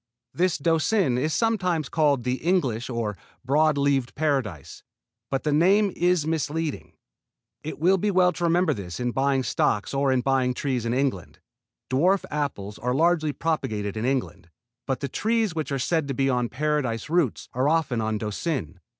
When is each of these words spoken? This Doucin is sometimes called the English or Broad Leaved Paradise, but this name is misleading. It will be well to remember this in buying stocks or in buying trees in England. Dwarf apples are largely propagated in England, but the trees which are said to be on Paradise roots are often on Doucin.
This 0.33 0.57
Doucin 0.57 1.19
is 1.19 1.31
sometimes 1.31 1.87
called 1.87 2.23
the 2.23 2.37
English 2.37 2.89
or 2.89 3.15
Broad 3.45 3.77
Leaved 3.77 4.15
Paradise, 4.15 4.81
but 5.29 5.43
this 5.43 5.53
name 5.53 5.93
is 5.95 6.25
misleading. 6.25 6.93
It 7.63 7.77
will 7.77 7.99
be 7.99 8.09
well 8.09 8.31
to 8.33 8.45
remember 8.45 8.73
this 8.73 8.99
in 8.99 9.11
buying 9.11 9.43
stocks 9.43 9.93
or 9.93 10.11
in 10.11 10.21
buying 10.21 10.55
trees 10.55 10.87
in 10.87 10.93
England. 10.95 11.37
Dwarf 11.87 12.25
apples 12.31 12.79
are 12.79 12.95
largely 12.95 13.31
propagated 13.31 13.95
in 13.95 14.05
England, 14.05 14.49
but 14.87 15.01
the 15.01 15.07
trees 15.07 15.53
which 15.53 15.71
are 15.71 15.77
said 15.77 16.07
to 16.07 16.15
be 16.15 16.31
on 16.31 16.49
Paradise 16.49 17.07
roots 17.07 17.47
are 17.53 17.69
often 17.69 18.01
on 18.01 18.17
Doucin. 18.17 18.79